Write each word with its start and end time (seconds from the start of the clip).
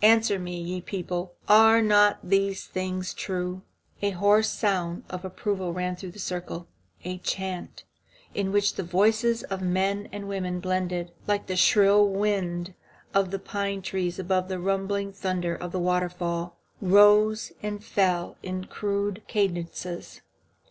Answer 0.00 0.38
me, 0.38 0.58
ye 0.58 0.80
people, 0.80 1.34
are 1.50 1.82
not 1.82 2.18
these 2.24 2.64
things 2.64 3.12
true?" 3.12 3.60
A 4.00 4.12
hoarse 4.12 4.48
sound 4.48 5.02
of 5.10 5.22
approval 5.22 5.74
ran 5.74 5.96
through 5.96 6.12
the 6.12 6.18
circle. 6.18 6.66
A 7.04 7.18
chant, 7.18 7.84
in 8.34 8.52
which 8.52 8.76
the 8.76 8.82
voices 8.84 9.42
of 9.42 9.60
the 9.60 9.66
men 9.66 10.08
and 10.10 10.28
women 10.30 10.60
blended, 10.60 11.12
like 11.26 11.46
the 11.46 11.56
shrill 11.56 12.08
wind 12.08 12.72
in 13.14 13.28
the 13.28 13.38
pine 13.38 13.82
trees 13.82 14.18
above 14.18 14.48
the 14.48 14.58
rumbling 14.58 15.12
thunder 15.12 15.54
of 15.54 15.74
a 15.74 15.78
waterfall, 15.78 16.56
rose 16.80 17.52
and 17.62 17.84
fell 17.84 18.38
in 18.42 18.66
rude 18.80 19.20
cadences. 19.28 20.22